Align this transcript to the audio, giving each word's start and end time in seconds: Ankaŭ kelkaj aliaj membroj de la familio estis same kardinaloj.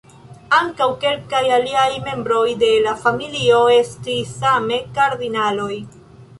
Ankaŭ 0.59 0.87
kelkaj 1.03 1.41
aliaj 1.57 1.85
membroj 2.07 2.41
de 2.65 2.71
la 2.87 2.95
familio 3.03 3.61
estis 3.77 4.35
same 4.41 4.83
kardinaloj. 4.99 5.73